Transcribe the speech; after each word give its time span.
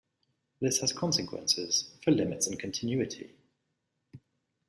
This 0.59 0.79
has 0.79 0.93
consequences 0.93 1.95
for 2.03 2.09
limits 2.09 2.47
and 2.47 2.59
continuity. 2.59 3.35